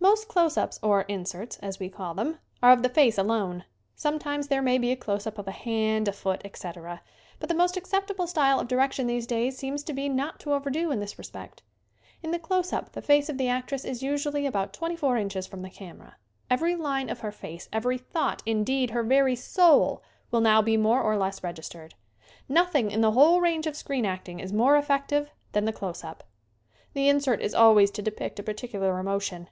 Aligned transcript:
Most 0.00 0.28
close 0.28 0.58
ups, 0.58 0.78
or 0.82 1.00
inserts, 1.02 1.56
as 1.60 1.78
we 1.80 1.88
call 1.88 2.12
them, 2.12 2.38
are 2.62 2.72
of 2.72 2.82
the 2.82 2.90
face 2.90 3.16
alone. 3.16 3.64
Sometimes 3.96 4.48
there 4.48 4.60
may 4.60 4.76
be 4.76 4.92
a 4.92 4.96
close 4.96 5.26
up 5.26 5.38
of 5.38 5.48
a 5.48 5.50
hand, 5.50 6.08
a 6.08 6.12
foot, 6.12 6.42
etc., 6.44 7.00
but 7.40 7.48
the 7.48 7.54
most 7.54 7.78
acceptable 7.78 8.26
style 8.26 8.60
of 8.60 8.68
direction 8.68 9.06
these 9.06 9.26
days 9.26 9.56
seems 9.56 9.82
to 9.84 9.94
be 9.94 10.10
not 10.10 10.38
to 10.40 10.52
overdo 10.52 10.90
in 10.90 11.00
this 11.00 11.16
respect. 11.16 11.62
In 12.22 12.32
the 12.32 12.38
close 12.38 12.70
up 12.70 12.92
the 12.92 13.00
face 13.00 13.30
of 13.30 13.38
the 13.38 13.48
actress 13.48 13.82
is 13.82 14.02
usually 14.02 14.44
about 14.44 14.74
24 14.74 15.16
inches 15.16 15.46
from 15.46 15.62
the 15.62 15.70
camera. 15.70 16.16
Every 16.50 16.76
line 16.76 17.08
of 17.08 17.20
her 17.20 17.32
face, 17.32 17.70
every 17.72 17.96
thought, 17.96 18.42
indeed, 18.44 18.90
her 18.90 19.02
very 19.04 19.34
soul, 19.34 20.02
will 20.30 20.42
now 20.42 20.60
be 20.60 20.76
more 20.76 21.00
or 21.02 21.16
less 21.16 21.42
regis 21.42 21.70
tered. 21.70 21.92
Nothing, 22.46 22.90
in 22.90 23.00
the 23.00 23.12
whole 23.12 23.40
range 23.40 23.66
of 23.66 23.74
screen 23.74 24.04
acting, 24.04 24.38
is 24.38 24.52
more 24.52 24.76
effective 24.76 25.30
than 25.52 25.64
the 25.64 25.72
close 25.72 26.04
up. 26.04 26.24
The 26.92 27.08
insert 27.08 27.40
is 27.40 27.54
always 27.54 27.90
to 27.92 28.02
depict 28.02 28.38
a 28.38 28.42
particular 28.42 28.98
emotion. 28.98 29.48